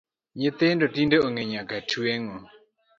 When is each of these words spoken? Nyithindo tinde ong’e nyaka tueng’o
Nyithindo 0.37 0.85
tinde 0.95 1.17
ong’e 1.25 1.43
nyaka 1.51 1.77
tueng’o 1.89 2.37